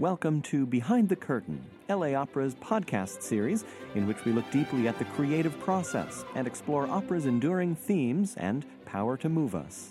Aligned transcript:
Welcome 0.00 0.40
to 0.44 0.64
Behind 0.64 1.10
the 1.10 1.16
Curtain, 1.16 1.62
LA 1.90 2.14
Opera's 2.14 2.54
podcast 2.54 3.20
series, 3.20 3.66
in 3.94 4.06
which 4.06 4.24
we 4.24 4.32
look 4.32 4.50
deeply 4.50 4.88
at 4.88 4.98
the 4.98 5.04
creative 5.04 5.60
process 5.60 6.24
and 6.34 6.46
explore 6.46 6.86
opera's 6.86 7.26
enduring 7.26 7.74
themes 7.74 8.34
and 8.38 8.64
power 8.86 9.18
to 9.18 9.28
move 9.28 9.54
us. 9.54 9.90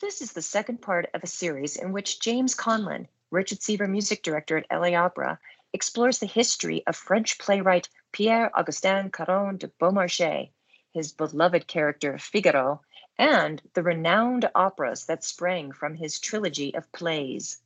This 0.00 0.22
is 0.22 0.32
the 0.32 0.42
second 0.42 0.80
part 0.80 1.10
of 1.12 1.24
a 1.24 1.26
series 1.26 1.74
in 1.74 1.90
which 1.90 2.20
James 2.20 2.54
Conlon, 2.54 3.08
Richard 3.32 3.60
Seaver 3.62 3.88
music 3.88 4.22
director 4.22 4.58
at 4.58 4.66
LA 4.70 4.96
Opera, 4.96 5.40
explores 5.72 6.20
the 6.20 6.26
history 6.26 6.86
of 6.86 6.94
French 6.94 7.36
playwright 7.40 7.88
Pierre 8.12 8.56
Augustin 8.56 9.10
Caron 9.10 9.56
de 9.56 9.66
Beaumarchais, 9.66 10.52
his 10.94 11.10
beloved 11.10 11.66
character 11.66 12.16
Figaro, 12.16 12.80
and 13.18 13.60
the 13.74 13.82
renowned 13.82 14.48
operas 14.54 15.06
that 15.06 15.24
sprang 15.24 15.72
from 15.72 15.94
his 15.94 16.20
trilogy 16.20 16.74
of 16.74 16.90
plays. 16.92 17.60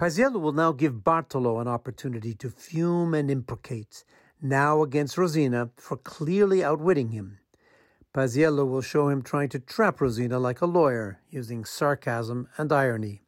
Paisiello 0.00 0.40
will 0.40 0.52
now 0.52 0.72
give 0.72 1.04
Bartolo 1.04 1.58
an 1.58 1.68
opportunity 1.68 2.32
to 2.34 2.50
fume 2.50 3.14
and 3.14 3.30
imprecate, 3.30 4.04
now 4.40 4.82
against 4.82 5.18
Rosina 5.18 5.70
for 5.76 5.96
clearly 5.96 6.62
outwitting 6.62 7.10
him. 7.10 7.38
Paisiello 8.14 8.66
will 8.66 8.80
show 8.80 9.08
him 9.08 9.22
trying 9.22 9.48
to 9.50 9.58
trap 9.58 10.00
Rosina 10.00 10.38
like 10.38 10.60
a 10.60 10.66
lawyer, 10.66 11.20
using 11.30 11.64
sarcasm 11.64 12.48
and 12.56 12.72
irony. 12.72 13.22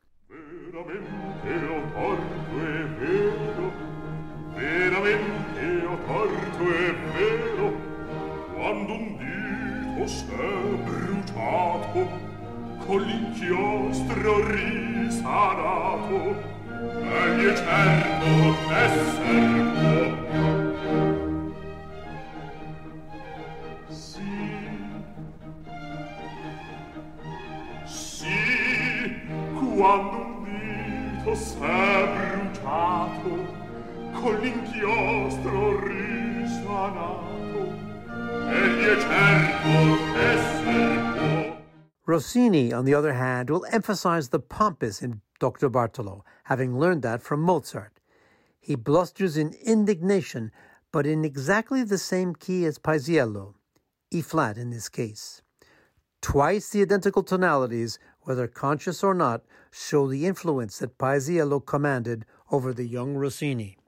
capo 11.91 12.09
con 12.87 13.03
l'inchiostro 13.03 14.47
risanato 14.47 16.19
egli 17.03 17.45
è 17.47 17.55
certo 17.57 18.29
esser 18.73 19.65
può 19.75 19.95
sì. 23.89 24.23
Sì 27.85 28.39
quando 29.77 30.17
un 30.17 30.45
dito 30.45 31.35
s'è 31.35 32.09
bruciato 32.15 33.33
con 34.13 34.35
l'inchiostro 34.41 35.59
risanato 35.87 37.61
egli 38.49 38.85
è 38.85 39.01
certo 39.01 40.00
Rossini, 42.11 42.73
on 42.73 42.87
the 42.87 42.95
other 42.95 43.13
hand, 43.13 43.51
will 43.51 43.65
emphasize 43.71 44.31
the 44.31 44.41
pompous 44.41 45.01
in 45.01 45.21
Dr. 45.39 45.69
Bartolo, 45.69 46.25
having 46.45 46.77
learned 46.77 47.03
that 47.03 47.23
from 47.23 47.41
Mozart. 47.41 48.01
He 48.59 48.75
blusters 48.75 49.37
in 49.37 49.55
indignation, 49.65 50.51
but 50.91 51.07
in 51.07 51.25
exactly 51.25 51.85
the 51.85 51.99
same 51.99 52.35
key 52.35 52.65
as 52.65 52.81
Paisiello, 52.81 53.55
E 54.11 54.23
flat 54.23 54.59
in 54.59 54.71
this 54.71 54.89
case. 54.89 55.43
Twice 56.21 56.71
the 56.71 56.83
identical 56.83 57.23
tonalities, 57.23 58.01
whether 58.23 58.49
conscious 58.49 59.05
or 59.05 59.15
not, 59.15 59.45
show 59.71 60.09
the 60.09 60.27
influence 60.27 60.79
that 60.79 60.99
Paisiello 60.99 61.65
commanded 61.65 62.27
over 62.51 62.75
the 62.75 62.87
young 62.87 63.15
Rossini. 63.15 63.79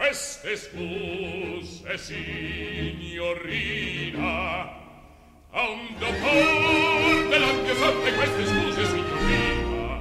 queste 0.00 0.56
scuse 0.56 1.98
signorina. 1.98 3.18
A 5.52 5.68
un 5.68 5.94
dottor 5.98 7.28
dell'abbia 7.28 7.74
fatte 7.74 8.14
queste 8.14 8.46
scuse 8.46 8.86
signorina. 8.86 10.00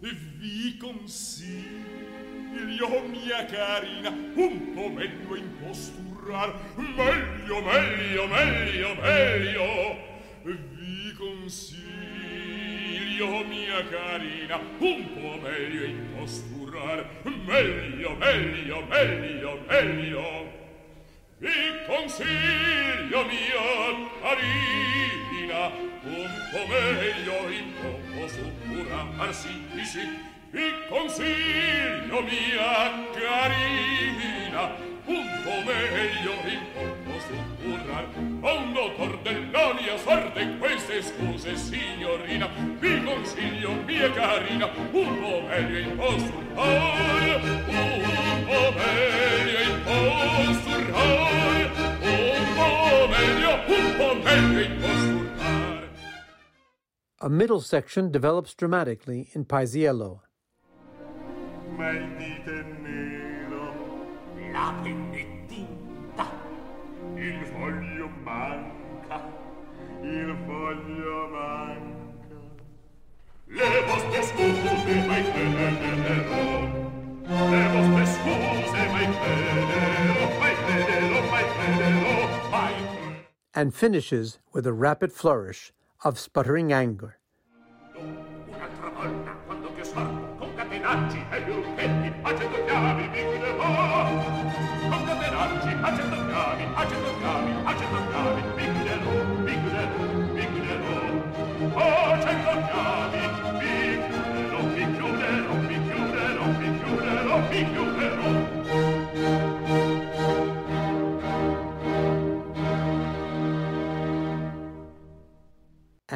Vi 0.00 0.76
consiglio 0.78 1.68
mia 3.06 3.44
carina 3.44 4.10
un 4.34 4.72
po' 4.74 4.88
meglio 4.88 5.36
imposturar 5.36 6.58
meglio 6.74 7.60
meglio 7.60 8.26
meglio 8.26 8.94
meglio. 8.96 9.96
Vi 10.42 11.12
consiglio 11.16 12.24
mia 13.44 13.86
carina 13.86 14.56
un 14.78 15.12
po' 15.14 15.38
meglio 15.40 15.84
imposturar 15.84 16.57
giurar 16.68 17.06
meglio 17.24 18.14
meglio 18.16 18.82
meglio 18.88 19.60
meglio 19.68 20.52
vi 21.38 21.48
consiglio 21.86 23.24
mio 23.24 24.10
carina 24.20 25.66
un 26.04 26.30
po' 26.50 26.66
meglio 26.68 27.48
in 27.50 27.72
poco 27.80 28.28
supurarsi 28.28 29.48
sì, 29.48 29.78
sì, 29.78 29.84
sì. 29.84 30.26
Vi 30.50 30.72
consiglio 30.88 32.22
mia 32.22 33.06
carina 33.12 34.87
un 35.08 35.26
po' 35.42 35.60
meglio 35.64 36.34
imposturar 36.56 38.06
un 38.16 38.72
dottor 38.74 39.18
della 39.22 39.72
mia 39.72 39.96
sorte 39.96 40.58
queste 40.58 41.02
scuse 41.02 41.56
signorina 41.56 42.48
vi 42.78 43.02
consiglio 43.02 43.72
mia 43.86 44.10
carina 44.12 44.66
un 44.92 45.18
po' 45.20 45.40
meglio 45.48 45.78
imposturar 45.78 47.40
un 47.40 47.64
po' 48.46 48.70
meglio 48.76 49.58
imposturar 49.72 50.96
un 52.02 52.44
po' 52.54 53.08
meglio 53.08 53.52
un 53.66 53.86
po' 53.96 54.14
meglio 54.22 54.60
imposturar 54.60 55.26
A 57.20 57.28
middle 57.28 57.60
section 57.60 58.10
develops 58.10 58.54
dramatically 58.54 59.30
in 59.34 59.44
Paisiello. 59.44 60.22
ma 61.76 61.90
il 61.90 62.16
dito 62.16 62.50
and 83.58 83.74
finishes 83.74 84.38
with 84.52 84.64
a 84.68 84.72
rapid 84.72 85.12
flourish 85.12 85.72
of 86.04 86.16
sputtering 86.16 86.72
anger. 86.72 87.17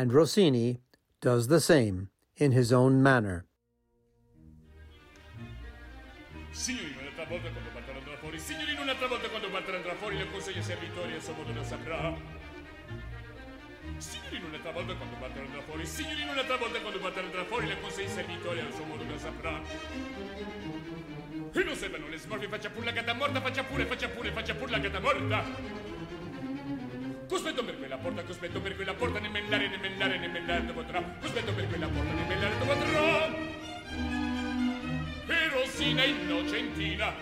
And 0.02 0.10
Rossini 0.10 0.80
does 1.20 1.46
the 1.46 1.60
same 1.60 2.10
in 2.34 2.50
his 2.50 2.72
own 2.72 3.00
manner. 3.00 3.46
Un'altra 6.50 7.24
volta 7.28 7.48
quando 7.70 7.92
andrà 8.00 8.16
fuori, 8.18 8.40
un'altra 8.82 9.06
volta 9.06 9.28
quando 9.28 9.46
andrà 9.46 9.94
fuori, 9.94 10.18
le 10.18 10.28
consiglio 10.28 10.58
ai 10.58 10.64
servitori 10.64 11.12
e 11.12 11.14
il 11.14 11.22
suo 11.22 11.36
saprà. 11.62 12.18
Un'altra 14.44 14.72
volta 14.72 14.94
quando 14.96 15.14
andrà 15.24 15.62
fuori, 15.62 15.86
un'altra 16.32 16.56
volta 16.56 16.80
quando 16.80 17.20
andrà 17.20 17.44
fuori, 17.44 17.66
le 17.68 17.80
consiglio 17.80 18.08
ai 18.08 18.12
servitori 18.12 18.58
e 18.58 18.62
il 18.62 18.72
suo 18.72 18.84
saprà. 19.18 19.62
E 21.52 21.62
non 21.62 22.10
le 22.40 22.48
faccia 22.48 22.70
pure 22.70 22.86
la 22.86 22.90
gatta 22.90 23.14
morta, 23.14 23.40
faccia 23.40 23.62
pure, 23.62 23.86
faccia 23.86 24.08
pure, 24.08 24.32
faccia 24.32 24.54
pure 24.56 24.70
la 24.72 24.78
gatta 24.80 24.98
morta. 24.98 25.91
Cospetto 27.32 27.64
per 27.64 27.78
quella 27.78 27.96
porta, 27.96 28.22
cospetto 28.24 28.60
per 28.60 28.76
quella 28.76 28.92
porta, 28.92 29.18
né 29.18 29.30
mellare, 29.30 29.66
né 29.66 29.78
mellare, 29.78 30.18
ne 30.18 30.72
potrà. 30.72 31.02
Cospetto 31.18 31.50
per 31.54 31.66
quella 31.66 31.86
porta, 31.86 32.12
né 32.12 32.24
mellare, 32.28 32.54
ne 32.58 32.64
potrà. 32.66 33.26
E 35.96 36.08
innocentina, 36.08 37.14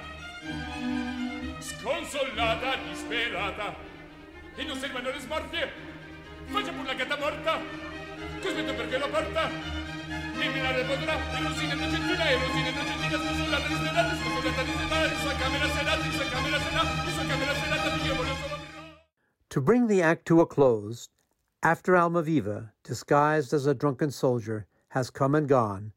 sconsolata, 1.61 2.75
disperata, 2.89 3.77
e 4.57 4.65
non 4.65 4.77
servono 4.81 5.11
le 5.11 5.21
smorfie, 5.21 5.73
faccia 6.47 6.73
pure 6.73 6.87
la 6.87 6.95
gatta 6.95 7.17
morta. 7.17 7.61
Cospetto 8.43 8.75
per 8.75 8.89
quella 8.89 9.07
porta, 9.07 9.49
né 9.49 10.49
mellare, 10.49 10.83
ne 10.83 10.89
potrà. 10.93 11.15
E 11.15 11.39
innocentina, 11.39 12.29
e 12.29 12.35
Rosina 12.35 12.69
innocentina, 12.69 13.17
sconsolata, 13.17 13.69
disperata, 13.69 14.17
sconsolata, 14.17 14.63
disperata, 14.65 15.13
in 15.13 15.21
sua 15.21 15.35
camera 15.35 15.69
sedata, 15.69 16.05
in 16.05 16.11
sua 16.11 16.29
camera 16.29 16.59
sedata, 16.59 16.91
To 19.51 19.61
bring 19.61 19.89
the 19.89 20.01
act 20.01 20.27
to 20.27 20.41
a 20.41 20.47
close, 20.47 21.09
after 21.61 21.95
Almaviva, 21.95 22.71
disguised 22.85 23.53
as 23.53 23.67
a 23.67 23.75
drunken 23.75 24.13
soldier, 24.13 24.67
has 24.91 25.11
come 25.11 25.35
and 25.35 25.49
gone, 25.49 25.93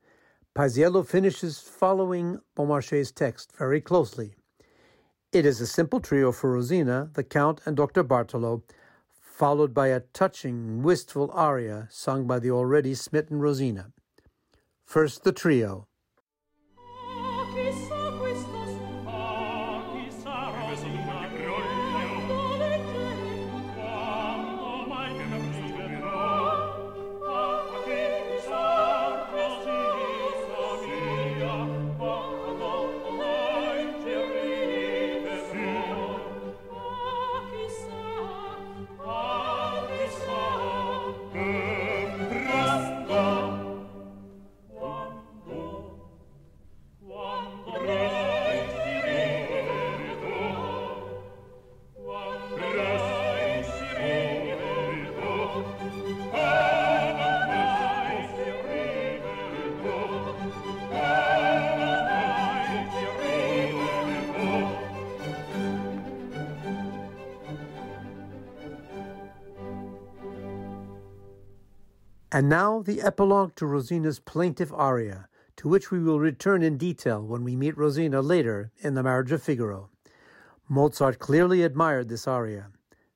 Paisiello 0.55 1.05
finishes 1.05 1.59
following 1.59 2.39
Beaumarchais' 2.55 3.13
text 3.13 3.55
very 3.55 3.79
closely. 3.79 4.33
It 5.31 5.45
is 5.45 5.61
a 5.61 5.67
simple 5.67 5.99
trio 5.99 6.31
for 6.31 6.53
Rosina, 6.53 7.11
the 7.13 7.23
Count, 7.23 7.61
and 7.65 7.77
Dr. 7.77 8.01
Bartolo, 8.01 8.63
followed 9.21 9.71
by 9.71 9.89
a 9.89 9.99
touching, 9.99 10.81
wistful 10.81 11.29
aria 11.31 11.87
sung 11.91 12.25
by 12.25 12.39
the 12.39 12.49
already 12.49 12.95
smitten 12.95 13.39
Rosina. 13.39 13.91
First, 14.83 15.23
the 15.23 15.31
trio. 15.31 15.87
And 72.43 72.49
now 72.49 72.81
the 72.81 73.01
epilogue 73.01 73.55
to 73.55 73.65
Rosina's 73.65 74.19
plaintive 74.19 74.73
aria, 74.73 75.29
to 75.55 75.69
which 75.69 75.91
we 75.91 75.99
will 75.99 76.19
return 76.19 76.61
in 76.61 76.77
detail 76.77 77.25
when 77.25 77.45
we 77.45 77.55
meet 77.55 77.77
Rosina 77.77 78.21
later 78.21 78.69
in 78.81 78.95
The 78.95 79.01
Marriage 79.01 79.31
of 79.31 79.41
Figaro. 79.41 79.89
Mozart 80.67 81.19
clearly 81.19 81.63
admired 81.63 82.09
this 82.09 82.27
aria. 82.27 82.67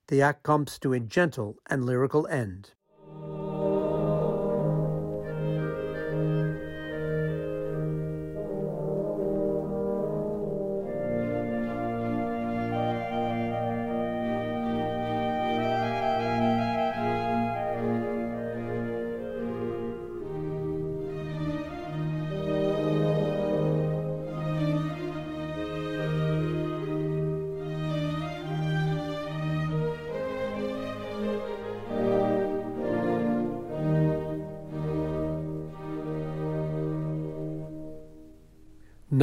The 0.07 0.21
act 0.21 0.43
comes 0.43 0.79
to 0.79 0.93
a 0.93 1.01
gentle 1.01 1.57
and 1.69 1.83
lyrical 1.83 2.25
end. 2.27 2.71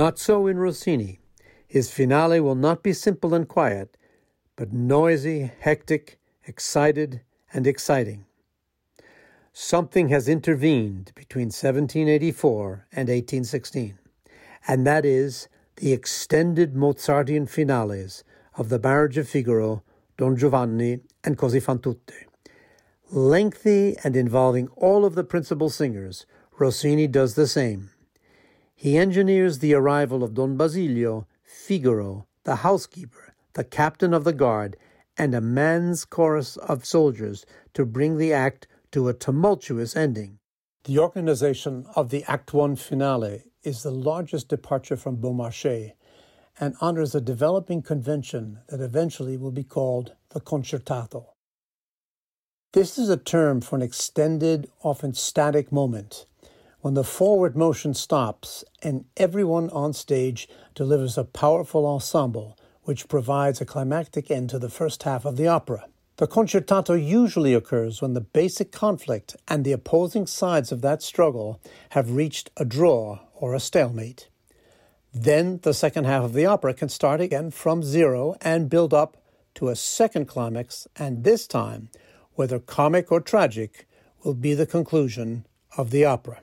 Not 0.05 0.19
so 0.19 0.47
in 0.47 0.59
Rossini. 0.59 1.19
His 1.67 1.91
finale 1.91 2.39
will 2.39 2.55
not 2.55 2.83
be 2.83 2.93
simple 2.93 3.33
and 3.33 3.49
quiet, 3.49 3.97
but 4.55 4.71
noisy, 4.71 5.51
hectic, 5.61 6.19
excited, 6.45 7.23
and 7.55 7.67
exciting. 7.67 8.27
Something 9.55 10.11
has 10.11 10.29
intervened 10.29 11.13
between 11.15 11.47
1784 11.47 12.87
and 12.93 13.09
1816, 13.09 13.99
and 14.69 14.87
that 14.87 15.07
is 15.07 15.49
the 15.77 15.95
extended 15.95 16.75
Mozartian 16.75 17.47
finales 17.49 18.25
of 18.59 18.69
The 18.69 18.79
Marriage 18.79 19.17
of 19.17 19.27
Figaro, 19.27 19.85
Don 20.19 20.37
Giovanni, 20.37 21.01
and 21.25 21.39
Così 21.39 21.63
fan 21.63 21.79
tutte. 21.79 22.13
Lengthy 23.11 23.97
and 24.05 24.17
involving 24.17 24.69
all 24.77 25.07
of 25.07 25.15
the 25.15 25.25
principal 25.25 25.71
singers, 25.71 26.27
Rossini 26.59 27.07
does 27.07 27.37
the 27.37 27.47
same. 27.47 27.94
He 28.75 28.99
engineers 28.99 29.61
the 29.61 29.75
arrival 29.75 30.23
of 30.25 30.35
Don 30.35 30.57
Basilio, 30.57 31.27
Figaro, 31.43 32.27
the 32.43 32.57
housekeeper, 32.57 33.35
the 33.55 33.65
captain 33.65 34.13
of 34.13 34.25
the 34.25 34.33
guard, 34.33 34.77
and 35.17 35.35
a 35.35 35.41
man's 35.41 36.05
chorus 36.05 36.57
of 36.57 36.85
soldiers 36.85 37.47
to 37.73 37.87
bring 37.87 38.19
the 38.19 38.33
act 38.33 38.67
to 38.91 39.09
a 39.09 39.15
tumultuous 39.15 39.97
ending. 39.97 40.39
The 40.85 40.99
organization 40.99 41.87
of 41.95 42.11
the 42.11 42.25
Act 42.25 42.53
One 42.53 42.77
finale 42.77 43.45
is 43.63 43.83
the 43.83 43.91
largest 43.91 44.49
departure 44.49 44.97
from 44.97 45.17
Beaumarchais 45.17 45.93
and 46.61 46.75
honors 46.81 47.15
a 47.15 47.21
developing 47.21 47.81
convention 47.81 48.61
that 48.69 48.81
eventually 48.81 49.37
will 49.37 49.51
be 49.51 49.65
called 49.65 50.15
the 50.31 50.41
concertato. 50.41 51.35
This 52.73 52.99
is 52.99 53.09
a 53.09 53.17
term 53.17 53.61
for 53.61 53.77
an 53.77 53.83
extended, 53.83 54.69
often 54.83 55.15
static 55.15 55.73
moment 55.73 56.27
when 56.85 56.93
the 56.93 57.03
forward 57.03 57.57
motion 57.57 57.95
stops 57.95 58.63
and 58.83 59.07
everyone 59.17 59.71
on 59.71 59.91
stage 59.91 60.47
delivers 60.75 61.17
a 61.17 61.25
powerful 61.25 61.87
ensemble 61.87 62.59
which 62.83 63.09
provides 63.09 63.59
a 63.59 63.65
climactic 63.65 64.31
end 64.31 64.51
to 64.51 64.59
the 64.59 64.69
first 64.69 65.03
half 65.05 65.25
of 65.25 65.39
the 65.39 65.47
opera. 65.47 65.87
The 66.19 66.27
concertato 66.27 66.93
usually 66.93 67.55
occurs 67.55 68.03
when 68.03 68.13
the 68.13 68.21
basic 68.21 68.71
conflict 68.71 69.35
and 69.49 69.65
the 69.65 69.73
opposing 69.73 70.27
sides 70.27 70.73
of 70.73 70.83
that 70.83 71.03
struggle 71.03 71.59
have 71.93 72.11
reached 72.11 72.51
a 72.59 72.67
draw 72.67 73.21
or 73.33 73.55
a 73.55 73.61
stalemate. 73.61 74.29
Then 75.11 75.61
the 75.63 75.73
second 75.73 76.05
half 76.05 76.23
of 76.23 76.35
the 76.35 76.45
opera 76.45 76.75
can 76.75 76.91
start 76.91 77.23
again 77.23 77.51
from 77.51 77.83
zero 77.83 78.37
and 78.43 78.69
build 78.69 78.93
up 78.93 79.17
to 79.55 79.71
a 79.71 79.75
second 79.75 80.27
climax, 80.27 80.87
and 80.97 81.25
this 81.25 81.47
time, 81.47 81.89
whether 82.35 82.59
comic 82.59 83.11
or 83.11 83.23
tragic, 83.23 83.89
will 84.23 84.35
be 84.35 84.53
the 84.53 84.67
conclusion 84.67 85.47
of 85.79 85.91
the 85.91 86.05
opera. 86.05 86.43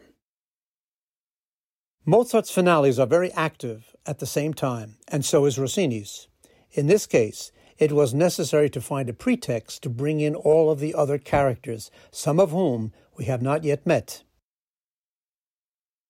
Mozart's 2.05 2.49
finales 2.49 2.97
are 2.97 3.05
very 3.05 3.31
active 3.33 3.95
at 4.07 4.17
the 4.17 4.25
same 4.25 4.55
time, 4.55 4.97
and 5.07 5.23
so 5.23 5.45
is 5.45 5.59
Rossini's. 5.59 6.27
In 6.71 6.87
this 6.87 7.05
case, 7.05 7.51
it 7.77 7.91
was 7.91 8.11
necessary 8.11 8.71
to 8.71 8.81
find 8.81 9.07
a 9.07 9.13
pretext 9.13 9.83
to 9.83 9.89
bring 9.89 10.19
in 10.19 10.33
all 10.33 10.71
of 10.71 10.79
the 10.79 10.95
other 10.95 11.19
characters, 11.19 11.91
some 12.09 12.39
of 12.39 12.49
whom 12.49 12.91
we 13.17 13.25
have 13.25 13.43
not 13.43 13.63
yet 13.63 13.85
met. 13.85 14.23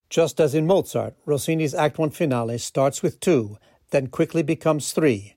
Just 0.10 0.40
as 0.40 0.56
in 0.56 0.66
Mozart, 0.66 1.14
Rossini's 1.26 1.76
Act 1.76 1.98
One 1.98 2.10
finale 2.10 2.58
starts 2.58 3.04
with 3.04 3.20
two, 3.20 3.58
then 3.90 4.08
quickly 4.08 4.44
becomes 4.44 4.94
three. 4.94 5.36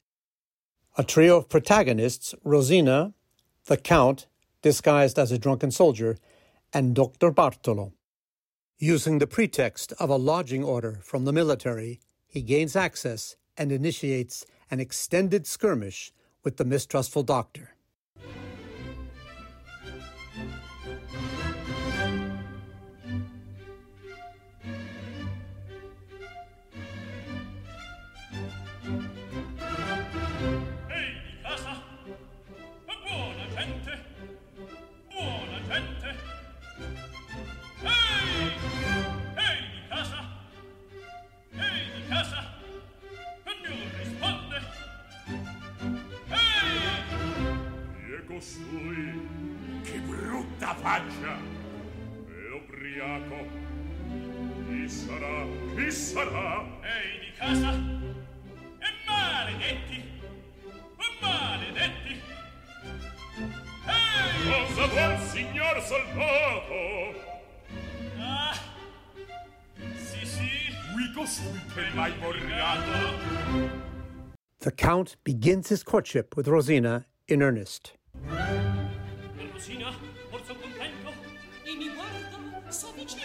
A 0.97 1.03
trio 1.03 1.39
of 1.39 1.49
protagonists 1.49 2.33
Rosina, 2.45 3.13
the 3.67 3.77
Count, 3.77 4.29
disguised 4.63 5.19
as 5.19 5.33
a 5.33 5.39
drunken 5.39 5.73
soldier, 5.73 6.17
and 6.73 6.95
Dr. 6.95 7.33
Bartolo. 7.33 7.93
Using 8.81 9.19
the 9.19 9.29
pretext 9.29 9.93
of 10.01 10.11
a 10.11 10.17
lodging 10.17 10.65
order 10.65 10.99
from 11.05 11.25
the 11.25 11.33
military, 11.33 12.01
he 12.27 12.43
gains 12.43 12.75
access 12.75 13.37
and 13.57 13.71
initiates 13.71 14.45
an 14.69 14.81
extended 14.81 15.47
skirmish 15.47 16.13
with 16.43 16.57
the 16.57 16.65
mistrustful 16.65 17.23
doctor. 17.23 17.74
Costui 48.35 49.29
che 49.85 49.99
brutta 50.01 50.75
faccia! 50.75 51.39
È 52.27 52.53
ubriaco. 52.53 53.47
Chi 54.67 54.89
sarà? 54.89 55.47
Chi 55.77 55.91
sarà? 55.91 56.65
Ehi 56.83 57.19
di 57.21 57.33
casa! 57.37 57.71
E 58.79 58.91
maledetti! 59.07 60.03
E 60.97 61.09
maledetti! 61.21 62.23
Signor 65.31 65.83
soldato? 65.83 67.15
Ah, 68.19 68.57
sì, 69.97 70.25
sì. 70.25 70.49
qui 70.93 71.13
costui 71.13 71.61
che 71.75 71.91
mai 71.95 72.13
borgato 72.21 73.83
The 74.59 74.71
Count 74.71 75.17
begins 75.25 75.71
his 75.71 75.83
courtship 75.83 76.37
with 76.37 76.47
Rosina 76.47 77.07
in 77.27 77.43
earnest. 77.43 77.99
Rosina, 79.65 79.89
or 80.31 80.41
son 80.47 80.57
contento, 80.57 81.15
E 81.65 81.75
mi 81.75 81.89
guarda, 81.89 82.71
s'avvicina, 82.71 83.23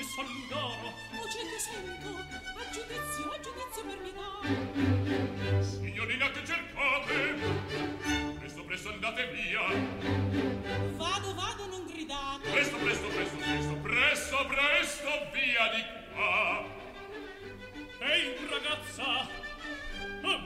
e 0.00 0.02
son 0.02 0.26
d'oro. 0.48 0.92
voce 1.14 1.38
che 1.46 1.58
sento, 1.60 2.08
a 2.58 2.64
giudizio, 2.72 3.30
a 3.30 3.38
giudizio 3.38 3.82
per 3.86 3.98
mi 4.02 4.12
dà. 4.12 5.62
signorina 5.62 6.28
che 6.32 6.44
cercate 6.44 7.34
presto 8.40 8.64
presto 8.64 8.88
andate 8.90 9.26
via 9.32 9.60
Vado, 10.96 11.34
vado, 11.34 11.66
non 11.66 11.86
gridate. 11.86 12.50
presto 12.50 12.76
presto 12.78 13.06
presto 13.06 13.36
presto 13.36 13.74
presto 13.76 14.46
presto 14.48 15.10
via 15.32 15.64
di 15.74 15.82
qua 16.12 16.64
Ehi, 18.00 18.34
ragazza, 18.50 19.28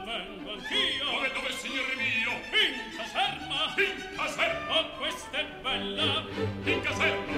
vengo 0.05 0.53
anch'io. 0.53 1.05
dove 1.05 1.33
dove 1.33 1.53
signore 1.53 1.95
mio 1.97 2.33
In 2.61 2.97
caserma, 2.97 3.75
in 3.79 4.17
caserma 4.17 4.79
oh, 4.79 4.89
questa 4.99 5.39
è 5.39 5.47
bella. 5.63 6.25
in 6.65 6.81
caserma 6.83 7.34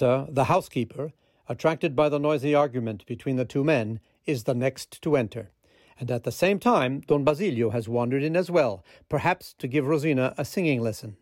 Berta, 0.00 0.32
the 0.32 0.44
housekeeper, 0.44 1.12
attracted 1.46 1.94
by 1.94 2.08
the 2.08 2.18
noisy 2.18 2.54
argument 2.54 3.04
between 3.04 3.36
the 3.36 3.44
two 3.44 3.62
men, 3.62 4.00
is 4.24 4.44
the 4.44 4.54
next 4.54 5.02
to 5.02 5.14
enter. 5.14 5.50
And 5.98 6.10
at 6.10 6.24
the 6.24 6.32
same 6.32 6.58
time, 6.58 7.00
Don 7.00 7.22
Basilio 7.22 7.68
has 7.68 7.86
wandered 7.86 8.22
in 8.22 8.34
as 8.34 8.50
well, 8.50 8.82
perhaps 9.10 9.54
to 9.58 9.68
give 9.68 9.86
Rosina 9.86 10.34
a 10.38 10.44
singing 10.46 10.80
lesson. 10.80 11.18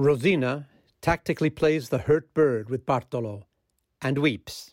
Rosina 0.00 0.66
tactically 1.02 1.50
plays 1.50 1.90
the 1.90 1.98
hurt 1.98 2.32
bird 2.32 2.70
with 2.70 2.86
Bartolo 2.86 3.42
and 4.00 4.16
weeps. 4.16 4.72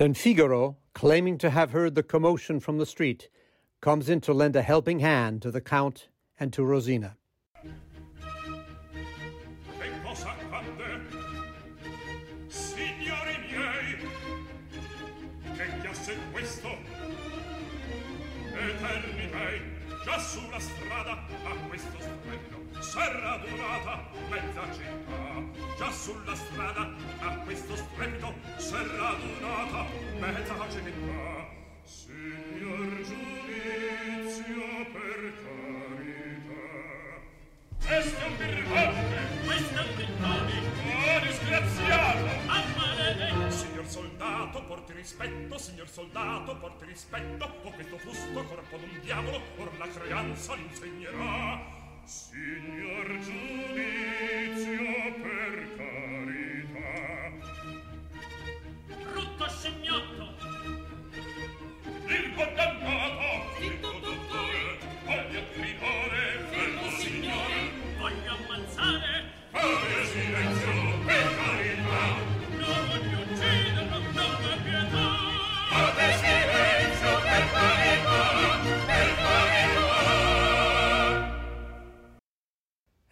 Then 0.00 0.14
Figaro, 0.14 0.78
claiming 0.94 1.36
to 1.36 1.50
have 1.50 1.72
heard 1.72 1.94
the 1.94 2.02
commotion 2.02 2.58
from 2.58 2.78
the 2.78 2.86
street, 2.86 3.28
comes 3.82 4.08
in 4.08 4.22
to 4.22 4.32
lend 4.32 4.56
a 4.56 4.62
helping 4.62 5.00
hand 5.00 5.42
to 5.42 5.50
the 5.50 5.60
Count 5.60 6.08
and 6.38 6.54
to 6.54 6.64
Rosina. 6.64 7.18
Sulla 20.20 20.60
strada 20.60 21.16
mezza 24.30 24.64
città. 24.70 25.42
Già 25.76 25.90
sulla 25.90 26.34
strada 26.36 26.99
a 27.30 27.36
questo 27.44 27.76
strepito 27.76 28.34
s'era 28.56 29.10
adunata 29.10 29.86
mezza 30.18 30.54
città. 30.68 31.48
Signor 31.84 33.00
giudizio 33.02 34.86
per 34.92 35.32
carità. 35.42 36.60
Questo 37.86 38.20
è 38.20 38.26
un 38.26 38.36
birrante! 38.36 39.44
Questo 39.44 39.74
è 39.74 39.80
un 39.80 39.96
birrante! 39.96 40.54
Oh, 40.90 41.20
disgraziato! 41.26 42.26
Ammaledetto! 42.46 43.50
Signor 43.50 43.86
soldato, 43.86 44.62
porti 44.64 44.92
rispetto, 44.92 45.58
signor 45.58 45.88
soldato, 45.88 46.56
porti 46.56 46.84
rispetto, 46.84 47.44
o 47.62 47.70
questo 47.70 47.98
fusto 47.98 48.44
corpo 48.44 48.76
d'un 48.76 49.00
diavolo, 49.02 49.40
or 49.56 49.70
la 49.78 49.88
creanza 49.88 50.54
l'insegnerà. 50.54 51.78
Signor 52.04 53.18
giudizio 53.20 54.19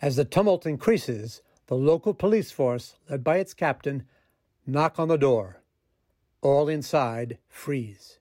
As 0.09 0.17
the 0.17 0.25
tumult 0.25 0.65
increases, 0.65 1.43
the 1.67 1.75
local 1.75 2.15
police 2.15 2.51
force, 2.51 2.97
led 3.11 3.23
by 3.23 3.37
its 3.37 3.53
captain, 3.53 4.07
knock 4.67 4.99
on 4.99 5.09
the 5.09 5.19
door. 5.19 5.61
All 6.41 6.67
inside 6.67 7.37
freeze. 7.47 8.19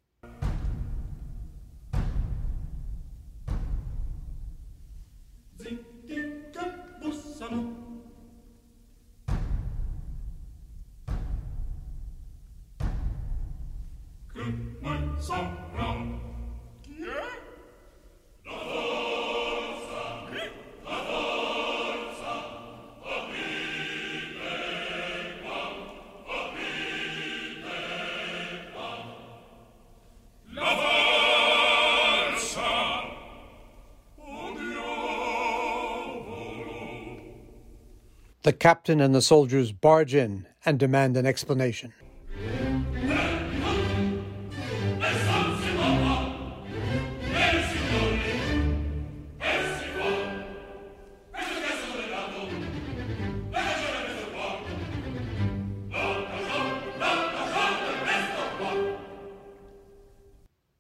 The 38.48 38.54
captain 38.54 39.02
and 39.02 39.14
the 39.14 39.22
soldiers 39.22 39.74
barge 39.74 40.16
in 40.16 40.48
and 40.64 40.80
demand 40.80 41.18
an 41.18 41.26
explanation. 41.26 41.92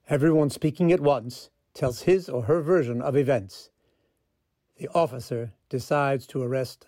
Everyone 0.07 0.49
speaking 0.49 0.93
at 0.93 1.01
once 1.01 1.49
tells 1.73 2.03
his 2.03 2.29
or 2.29 2.43
her 2.43 2.61
version 2.61 3.01
of 3.01 3.17
events. 3.17 3.71
The 4.77 4.87
officer 4.95 5.51
decides 5.67 6.25
to 6.27 6.41
arrest 6.41 6.87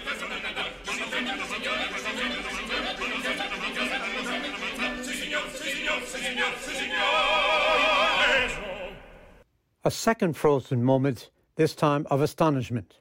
A 9.83 9.89
second 9.89 10.33
frozen 10.33 10.83
moment, 10.83 11.31
this 11.55 11.73
time 11.73 12.05
of 12.11 12.21
astonishment. 12.21 12.99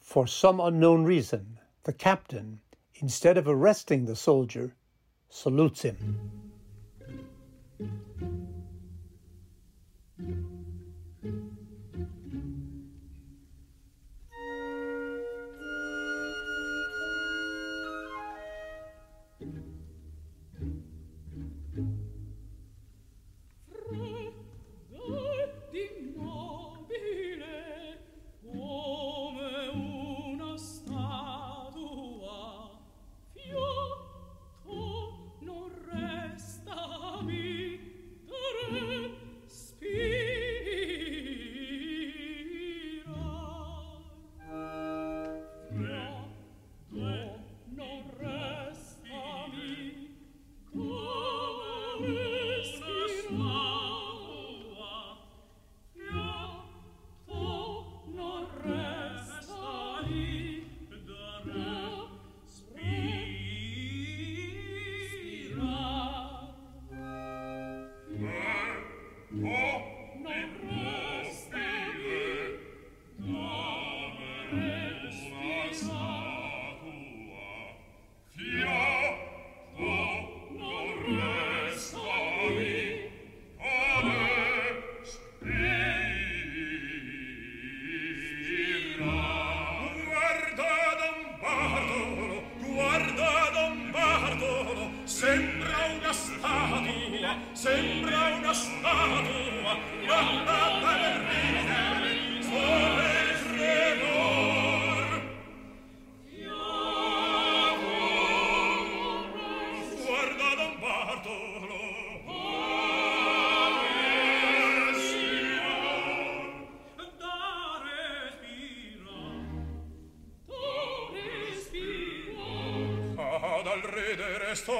For 0.00 0.26
some 0.26 0.58
unknown 0.58 1.04
reason, 1.04 1.60
the 1.84 1.92
captain, 1.92 2.60
instead 2.96 3.38
of 3.38 3.46
arresting 3.46 4.06
the 4.06 4.16
soldier, 4.16 4.74
salutes 5.30 5.82
him. 5.82 6.47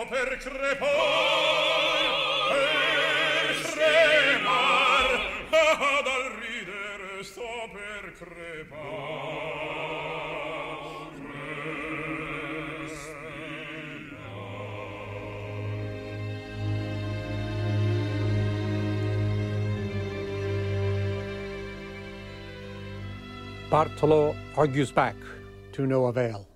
Per 0.08 0.38
crepar, 0.38 0.88
per. 2.48 2.68
Ah, 5.50 6.00
dal 6.02 6.32
ridere 6.40 7.22
sto 7.22 7.68
per 7.70 8.14
crepar. 8.16 8.78
Bartolo 23.68 24.34
argues 24.56 24.90
back 24.90 25.16
to 25.72 25.84
no 25.84 26.06
avail. 26.06 26.47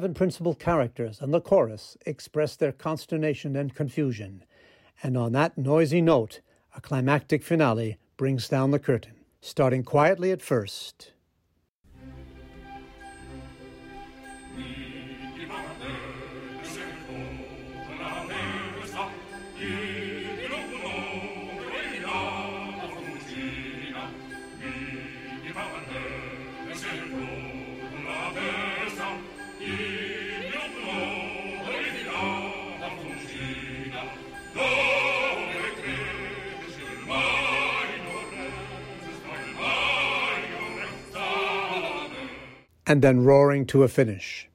Seven 0.00 0.14
principal 0.14 0.54
characters 0.54 1.20
and 1.20 1.34
the 1.34 1.42
chorus 1.42 1.94
express 2.06 2.56
their 2.56 2.72
consternation 2.72 3.54
and 3.54 3.74
confusion, 3.74 4.42
and 5.02 5.14
on 5.14 5.32
that 5.32 5.58
noisy 5.58 6.00
note, 6.00 6.40
a 6.74 6.80
climactic 6.80 7.42
finale 7.42 7.98
brings 8.16 8.48
down 8.48 8.70
the 8.70 8.78
curtain, 8.78 9.12
starting 9.42 9.82
quietly 9.82 10.32
at 10.32 10.40
first. 10.40 11.12
And 42.90 43.02
then 43.02 43.22
roaring 43.22 43.66
to 43.66 43.84
a 43.84 43.88
finish. 43.88 44.49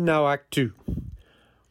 And 0.00 0.06
now 0.06 0.28
Act 0.28 0.50
Two. 0.52 0.72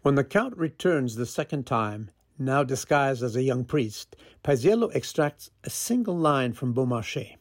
When 0.04 0.13
the 0.13 0.24
Count 0.24 0.56
returns 0.56 1.15
the 1.15 1.26
second 1.26 1.65
time, 1.65 2.12
now 2.38 2.62
disguised 2.62 3.24
as 3.24 3.36
a 3.36 3.42
young 3.42 3.65
priest, 3.65 4.15
Paisiello 4.44 4.94
extracts 4.94 5.50
a 5.63 5.72
single 5.72 6.15
line 6.15 6.54
from 6.54 6.76
Beaumarchais. 6.76 7.38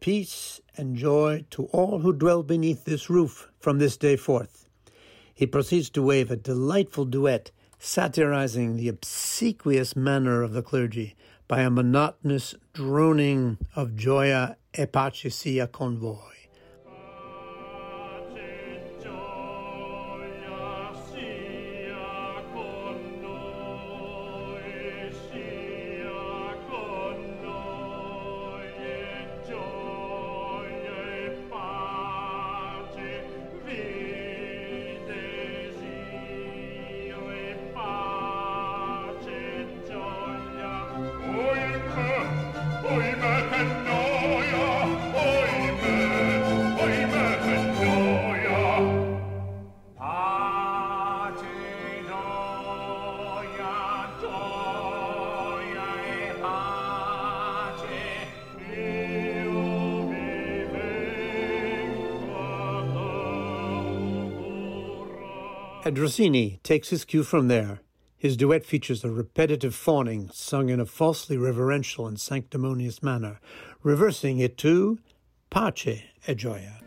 Peace 0.00 0.62
and 0.74 0.96
joy 0.96 1.44
to 1.50 1.64
all 1.66 1.98
who 1.98 2.14
dwell 2.14 2.42
beneath 2.42 2.86
this 2.86 3.10
roof 3.10 3.50
from 3.60 3.78
this 3.78 3.98
day 3.98 4.16
forth. 4.16 4.66
He 5.34 5.46
proceeds 5.46 5.90
to 5.90 6.02
wave 6.02 6.30
a 6.30 6.36
delightful 6.36 7.04
duet 7.04 7.50
satirizing 7.78 8.78
the 8.78 8.88
obsequious 8.88 9.94
manner 9.94 10.42
of 10.42 10.54
the 10.54 10.62
clergy 10.62 11.14
by 11.46 11.60
a 11.60 11.68
monotonous 11.68 12.54
droning 12.72 13.58
of 13.74 13.90
Gioia 13.90 14.56
e 14.78 14.86
pace 14.86 15.30
sia 15.34 15.66
con 15.66 15.98
voi. 15.98 16.45
And 65.96 66.02
Rossini 66.02 66.60
takes 66.62 66.90
his 66.90 67.06
cue 67.06 67.22
from 67.22 67.48
there. 67.48 67.80
His 68.18 68.36
duet 68.36 68.66
features 68.66 69.02
a 69.02 69.10
repetitive 69.10 69.74
fawning 69.74 70.28
sung 70.30 70.68
in 70.68 70.78
a 70.78 70.84
falsely 70.84 71.38
reverential 71.38 72.06
and 72.06 72.20
sanctimonious 72.20 73.02
manner, 73.02 73.40
reversing 73.82 74.38
it 74.38 74.58
to 74.58 74.98
Pace 75.48 76.02
e 76.28 76.34
gioia. 76.34 76.85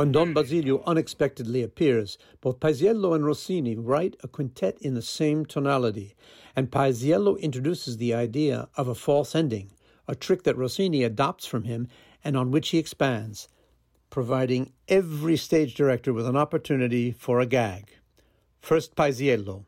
When 0.00 0.12
Don 0.12 0.28
hmm. 0.28 0.32
Basilio 0.32 0.82
unexpectedly 0.86 1.62
appears, 1.62 2.16
both 2.40 2.58
Paisiello 2.58 3.14
and 3.14 3.22
Rossini 3.22 3.76
write 3.76 4.16
a 4.22 4.28
quintet 4.28 4.78
in 4.80 4.94
the 4.94 5.02
same 5.02 5.44
tonality, 5.44 6.14
and 6.56 6.70
Paisiello 6.70 7.38
introduces 7.38 7.98
the 7.98 8.14
idea 8.14 8.70
of 8.78 8.88
a 8.88 8.94
false 8.94 9.34
ending, 9.34 9.72
a 10.08 10.14
trick 10.14 10.44
that 10.44 10.56
Rossini 10.56 11.04
adopts 11.04 11.44
from 11.44 11.64
him 11.64 11.86
and 12.24 12.34
on 12.34 12.50
which 12.50 12.70
he 12.70 12.78
expands, 12.78 13.46
providing 14.08 14.72
every 14.88 15.36
stage 15.36 15.74
director 15.74 16.14
with 16.14 16.26
an 16.26 16.34
opportunity 16.34 17.12
for 17.12 17.38
a 17.38 17.44
gag. 17.44 17.90
First 18.62 18.96
Paisiello. 18.96 19.66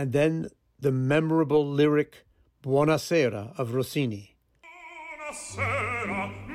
And 0.00 0.14
then 0.14 0.48
the 0.78 0.92
memorable 0.92 1.68
lyric 1.68 2.24
Buonasera 2.62 3.52
of 3.58 3.74
Rossini. 3.74 4.29
passerà 5.56 6.49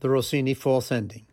the 0.00 0.10
Rossini 0.10 0.54
false 0.54 0.92
ending. 0.92 1.26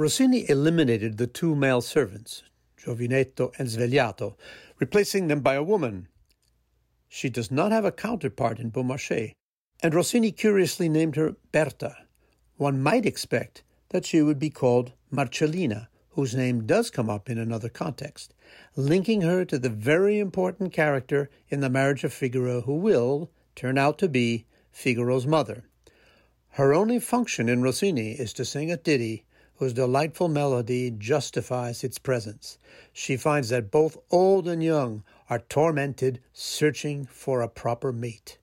Rossini 0.00 0.48
eliminated 0.48 1.18
the 1.18 1.26
two 1.26 1.54
male 1.54 1.82
servants, 1.82 2.42
Giovinetto 2.78 3.52
and 3.58 3.68
Svegliato, 3.68 4.34
replacing 4.78 5.28
them 5.28 5.40
by 5.42 5.52
a 5.52 5.62
woman. 5.62 6.08
She 7.06 7.28
does 7.28 7.50
not 7.50 7.70
have 7.70 7.84
a 7.84 7.92
counterpart 7.92 8.58
in 8.58 8.70
Beaumarchais, 8.70 9.34
and 9.82 9.92
Rossini 9.92 10.32
curiously 10.32 10.88
named 10.88 11.16
her 11.16 11.36
Berta. 11.52 11.98
One 12.56 12.82
might 12.82 13.04
expect 13.04 13.62
that 13.90 14.06
she 14.06 14.22
would 14.22 14.38
be 14.38 14.48
called 14.48 14.92
Marcellina, 15.12 15.88
whose 16.12 16.34
name 16.34 16.64
does 16.64 16.88
come 16.88 17.10
up 17.10 17.28
in 17.28 17.36
another 17.36 17.68
context, 17.68 18.32
linking 18.76 19.20
her 19.20 19.44
to 19.44 19.58
the 19.58 19.68
very 19.68 20.18
important 20.18 20.72
character 20.72 21.28
in 21.50 21.60
the 21.60 21.68
marriage 21.68 22.04
of 22.04 22.14
Figaro 22.14 22.62
who 22.62 22.76
will 22.76 23.30
turn 23.54 23.76
out 23.76 23.98
to 23.98 24.08
be 24.08 24.46
Figaro's 24.72 25.26
mother. 25.26 25.64
Her 26.52 26.72
only 26.72 27.00
function 27.00 27.50
in 27.50 27.60
Rossini 27.60 28.12
is 28.12 28.32
to 28.32 28.46
sing 28.46 28.72
a 28.72 28.78
ditty 28.78 29.26
whose 29.60 29.74
delightful 29.74 30.26
melody 30.26 30.90
justifies 30.90 31.84
its 31.84 31.98
presence. 31.98 32.56
She 32.94 33.18
finds 33.18 33.50
that 33.50 33.70
both 33.70 33.98
old 34.10 34.48
and 34.48 34.64
young 34.64 35.04
are 35.28 35.38
tormented 35.38 36.18
searching 36.32 37.04
for 37.04 37.42
a 37.42 37.48
proper 37.48 37.92
mate. 37.92 38.38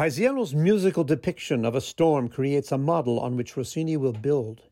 Paisiello's 0.00 0.54
musical 0.54 1.04
depiction 1.04 1.66
of 1.66 1.74
a 1.74 1.80
storm 1.82 2.30
creates 2.30 2.72
a 2.72 2.78
model 2.78 3.20
on 3.20 3.36
which 3.36 3.54
Rossini 3.54 3.98
will 3.98 4.14
build. 4.14 4.62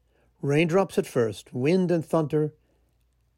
Raindrops 0.40 0.96
at 0.96 1.06
first, 1.06 1.52
wind 1.52 1.90
and 1.90 2.02
thunder, 2.02 2.54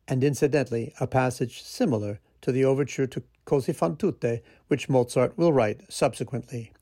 and 0.07 0.23
incidentally, 0.23 0.95
a 1.01 1.09
passage 1.09 1.61
similar 1.65 2.21
to 2.43 2.53
the 2.53 2.65
overture 2.65 3.09
to 3.09 3.25
Così 3.45 3.75
fan 3.75 3.97
tutte, 3.97 4.41
which 4.69 4.89
Mozart 4.89 5.37
will 5.37 5.53
write 5.53 5.81
subsequently. 5.93 6.73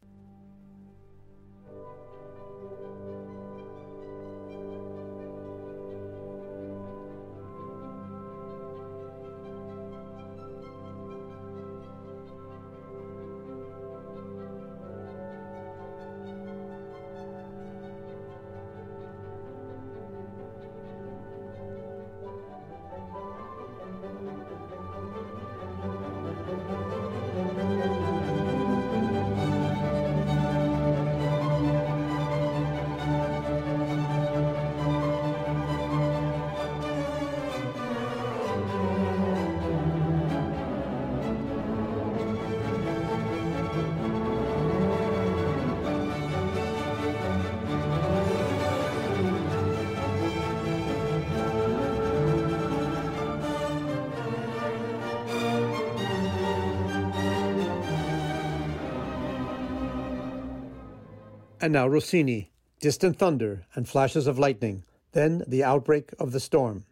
And 61.68 61.74
now 61.74 61.86
Rossini, 61.86 62.50
distant 62.80 63.18
thunder 63.18 63.66
and 63.74 63.86
flashes 63.86 64.26
of 64.26 64.38
lightning, 64.38 64.84
then 65.12 65.44
the 65.46 65.62
outbreak 65.62 66.12
of 66.18 66.32
the 66.32 66.40
storm. 66.40 66.86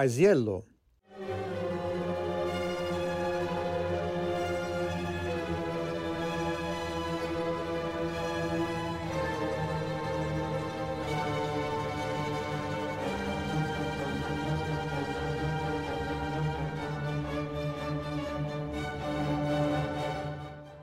Paisiello. 0.00 0.64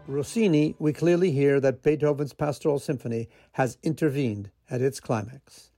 Rossini, 0.08 0.76
we 0.78 0.94
clearly 0.94 1.32
hear 1.32 1.60
that 1.60 1.82
Beethoven's 1.82 2.34
Pastoral 2.34 2.78
Symphony 2.78 3.30
has 3.54 3.80
intervened 3.82 4.52
at 4.70 4.84
its 4.84 5.00
climax. 5.00 5.72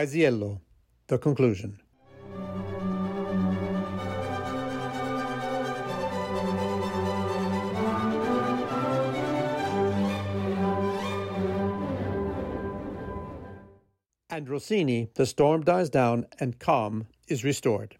Paisiello, 0.00 0.62
the 1.08 1.18
conclusion. 1.18 1.78
And 14.30 14.48
Rossini, 14.48 15.10
the 15.16 15.26
storm 15.26 15.64
dies 15.64 15.90
down 15.90 16.24
and 16.38 16.58
calm 16.58 17.06
is 17.28 17.44
restored. 17.44 17.98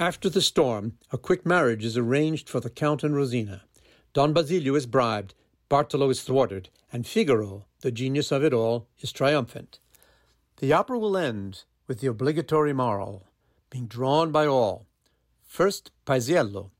After 0.00 0.30
the 0.30 0.40
storm, 0.40 0.96
a 1.12 1.18
quick 1.18 1.44
marriage 1.44 1.84
is 1.84 1.98
arranged 1.98 2.48
for 2.48 2.58
the 2.58 2.70
Count 2.70 3.04
and 3.04 3.14
Rosina. 3.14 3.64
Don 4.14 4.32
Basilio 4.32 4.74
is 4.74 4.86
bribed, 4.86 5.34
Bartolo 5.68 6.08
is 6.08 6.22
thwarted, 6.22 6.70
and 6.90 7.06
Figaro, 7.06 7.66
the 7.82 7.92
genius 7.92 8.32
of 8.32 8.42
it 8.42 8.54
all, 8.54 8.88
is 9.00 9.12
triumphant. 9.12 9.78
The 10.56 10.72
opera 10.72 10.98
will 10.98 11.18
end 11.18 11.64
with 11.86 12.00
the 12.00 12.06
obligatory 12.06 12.72
moral, 12.72 13.26
being 13.68 13.86
drawn 13.86 14.32
by 14.32 14.46
all. 14.46 14.86
First, 15.42 15.90
Paisiello. 16.06 16.70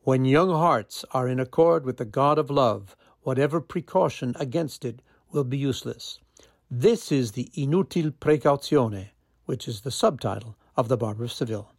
When 0.00 0.24
young 0.24 0.48
hearts 0.48 1.04
are 1.10 1.28
in 1.28 1.38
accord 1.38 1.84
with 1.84 1.98
the 1.98 2.06
God 2.06 2.38
of 2.38 2.48
love, 2.48 2.96
whatever 3.20 3.60
precaution 3.60 4.34
against 4.40 4.86
it 4.86 5.02
will 5.30 5.44
be 5.44 5.58
useless. 5.58 6.18
This 6.70 7.12
is 7.12 7.32
the 7.32 7.50
inutil 7.54 8.10
precauzione, 8.10 9.10
which 9.44 9.68
is 9.68 9.82
the 9.82 9.90
subtitle 9.90 10.56
of 10.78 10.88
The 10.88 10.96
Barber 10.96 11.24
of 11.24 11.32
Seville. 11.32 11.72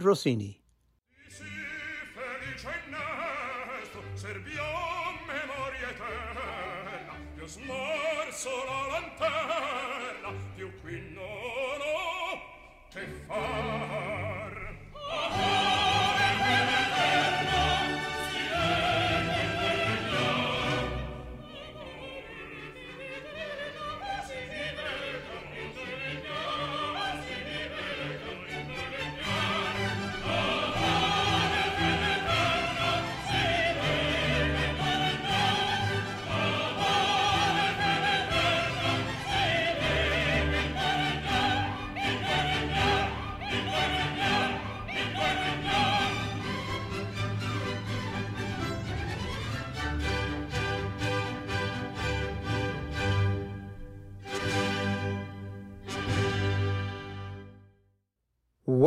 Rossini. 0.00 0.59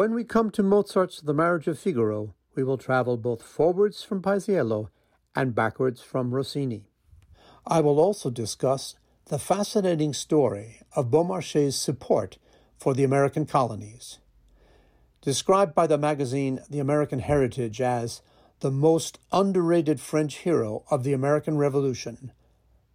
When 0.03 0.15
we 0.15 0.25
come 0.25 0.51
to 0.51 0.63
Mozart's 0.63 1.21
The 1.21 1.33
Marriage 1.33 1.65
of 1.69 1.79
Figaro, 1.79 2.35
we 2.55 2.63
will 2.65 2.77
travel 2.77 3.15
both 3.15 3.41
forwards 3.41 4.03
from 4.03 4.21
Paisiello 4.21 4.89
and 5.33 5.55
backwards 5.55 6.01
from 6.01 6.35
Rossini. 6.35 6.89
I 7.65 7.79
will 7.79 8.01
also 8.01 8.29
discuss 8.29 8.95
the 9.27 9.39
fascinating 9.39 10.11
story 10.13 10.81
of 10.93 11.09
Beaumarchais' 11.09 11.75
support 11.75 12.37
for 12.77 12.93
the 12.93 13.05
American 13.05 13.45
colonies. 13.45 14.19
Described 15.21 15.73
by 15.73 15.87
the 15.87 15.97
magazine 15.97 16.59
The 16.69 16.79
American 16.79 17.19
Heritage 17.19 17.79
as 17.79 18.21
the 18.59 18.71
most 18.71 19.19
underrated 19.31 20.01
French 20.01 20.39
hero 20.39 20.83
of 20.91 21.05
the 21.05 21.13
American 21.13 21.57
Revolution, 21.57 22.33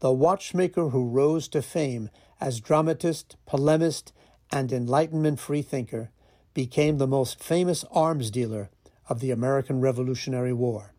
the 0.01 0.13
watchmaker 0.13 0.91
who 0.91 1.09
rose 1.09 1.49
to 1.49 1.63
fame 1.63 2.11
as 2.39 2.61
dramatist, 2.61 3.39
polemist, 3.49 4.13
and 4.53 4.71
Enlightenment 4.71 5.41
freethinker, 5.41 6.11
became 6.55 6.99
the 6.99 7.07
most 7.07 7.43
famous 7.43 7.85
arms 7.91 8.31
dealer 8.31 8.71
of 9.09 9.21
the 9.21 9.31
American 9.31 9.81
Revolutionary 9.81 10.53
War. 10.53 10.93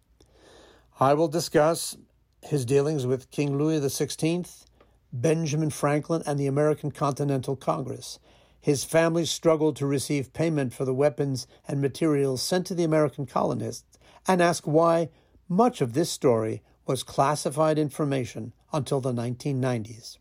I 0.99 1.13
will 1.13 1.27
discuss 1.27 1.97
his 2.41 2.65
dealings 2.65 3.05
with 3.05 3.31
King 3.31 3.57
Louis 3.57 3.79
XVI, 3.79 4.65
Benjamin 5.11 5.69
Franklin, 5.69 6.23
and 6.25 6.39
the 6.39 6.47
American 6.47 6.91
Continental 6.91 7.55
Congress, 7.55 8.19
his 8.61 8.83
family's 8.83 9.29
struggle 9.29 9.73
to 9.73 9.85
receive 9.85 10.33
payment 10.33 10.73
for 10.73 10.85
the 10.85 10.93
weapons 10.93 11.47
and 11.67 11.81
materials 11.81 12.41
sent 12.41 12.65
to 12.67 12.75
the 12.75 12.83
American 12.83 13.25
colonists, 13.25 13.97
and 14.27 14.41
ask 14.41 14.65
why 14.65 15.09
much 15.47 15.81
of 15.81 15.93
this 15.93 16.09
story 16.09 16.61
was 16.85 17.03
classified 17.03 17.79
information 17.79 18.53
until 18.73 18.99
the 18.99 19.13
1990s. 19.13 20.17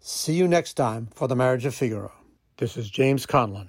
See 0.00 0.34
you 0.34 0.46
next 0.46 0.74
time 0.74 1.08
for 1.14 1.26
The 1.26 1.36
Marriage 1.36 1.64
of 1.64 1.74
Figaro. 1.74 2.12
This 2.58 2.76
is 2.76 2.88
James 2.90 3.26
Conlon. 3.26 3.68